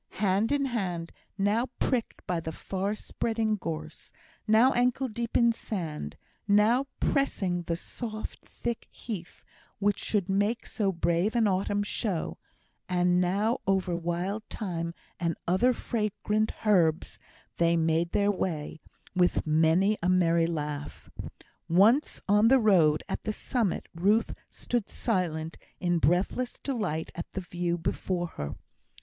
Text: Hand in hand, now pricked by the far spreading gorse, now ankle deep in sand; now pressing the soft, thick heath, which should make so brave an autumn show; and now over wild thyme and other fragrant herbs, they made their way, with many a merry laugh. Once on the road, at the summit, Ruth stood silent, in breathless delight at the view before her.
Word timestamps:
Hand 0.17 0.51
in 0.51 0.65
hand, 0.65 1.11
now 1.37 1.67
pricked 1.77 2.25
by 2.25 2.39
the 2.39 2.51
far 2.51 2.95
spreading 2.95 3.55
gorse, 3.55 4.11
now 4.47 4.71
ankle 4.73 5.07
deep 5.07 5.37
in 5.37 5.51
sand; 5.51 6.17
now 6.47 6.87
pressing 6.99 7.61
the 7.61 7.75
soft, 7.75 8.39
thick 8.43 8.87
heath, 8.89 9.43
which 9.77 9.99
should 9.99 10.27
make 10.27 10.65
so 10.65 10.91
brave 10.91 11.35
an 11.35 11.47
autumn 11.47 11.83
show; 11.83 12.39
and 12.89 13.21
now 13.21 13.59
over 13.67 13.95
wild 13.95 14.41
thyme 14.49 14.95
and 15.19 15.35
other 15.47 15.71
fragrant 15.71 16.51
herbs, 16.65 17.19
they 17.57 17.77
made 17.77 18.11
their 18.11 18.31
way, 18.31 18.81
with 19.15 19.45
many 19.45 19.99
a 20.01 20.09
merry 20.09 20.47
laugh. 20.47 21.11
Once 21.69 22.19
on 22.27 22.47
the 22.47 22.57
road, 22.59 23.03
at 23.07 23.21
the 23.21 23.31
summit, 23.33 23.87
Ruth 23.93 24.33
stood 24.49 24.89
silent, 24.89 25.59
in 25.79 25.99
breathless 25.99 26.57
delight 26.63 27.11
at 27.13 27.33
the 27.33 27.41
view 27.41 27.77
before 27.77 28.25
her. 28.29 28.55